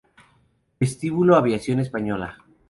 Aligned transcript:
Vestíbulo 0.79 1.35
Aviación 1.35 1.79
Española 1.79 2.29